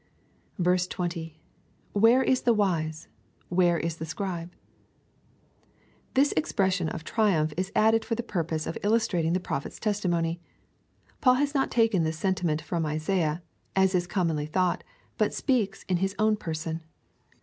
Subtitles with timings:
[0.65, 1.39] 20.
[1.93, 3.07] Where is the wise?
[3.49, 4.51] where is the scribe?
[6.15, 10.41] This expres sion of triumph is added for the purpose of illustrating the Prophet's testimony.
[11.21, 13.43] Paul has not taken this sentiment from Isaiah,
[13.75, 14.83] as is commonly thought,
[15.19, 16.81] but speaks in his own person.